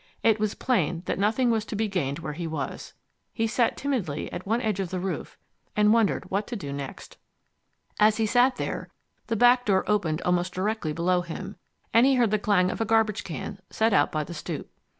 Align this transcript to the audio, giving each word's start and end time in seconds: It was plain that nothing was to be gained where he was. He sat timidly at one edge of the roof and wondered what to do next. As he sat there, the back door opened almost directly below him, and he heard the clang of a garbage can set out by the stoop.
It 0.23 0.39
was 0.39 0.55
plain 0.55 1.03
that 1.05 1.19
nothing 1.19 1.51
was 1.51 1.63
to 1.65 1.75
be 1.75 1.87
gained 1.87 2.17
where 2.17 2.33
he 2.33 2.47
was. 2.47 2.93
He 3.33 3.45
sat 3.45 3.77
timidly 3.77 4.33
at 4.33 4.47
one 4.47 4.59
edge 4.59 4.79
of 4.79 4.89
the 4.89 4.99
roof 4.99 5.37
and 5.75 5.93
wondered 5.93 6.31
what 6.31 6.47
to 6.47 6.55
do 6.55 6.73
next. 6.73 7.19
As 7.99 8.17
he 8.17 8.25
sat 8.25 8.55
there, 8.55 8.89
the 9.27 9.35
back 9.35 9.63
door 9.63 9.83
opened 9.85 10.23
almost 10.23 10.55
directly 10.55 10.91
below 10.91 11.21
him, 11.21 11.55
and 11.93 12.07
he 12.07 12.15
heard 12.15 12.31
the 12.31 12.39
clang 12.39 12.71
of 12.71 12.81
a 12.81 12.83
garbage 12.85 13.23
can 13.23 13.59
set 13.69 13.93
out 13.93 14.11
by 14.11 14.23
the 14.23 14.33
stoop. 14.33 14.71